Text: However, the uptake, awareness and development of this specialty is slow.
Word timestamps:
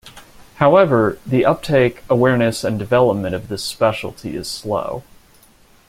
However, 0.55 1.19
the 1.27 1.45
uptake, 1.45 2.03
awareness 2.09 2.63
and 2.63 2.79
development 2.79 3.35
of 3.35 3.49
this 3.49 3.63
specialty 3.63 4.35
is 4.35 4.49
slow. 4.49 5.03